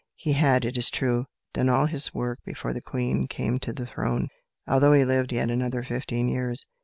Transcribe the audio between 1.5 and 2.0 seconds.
done all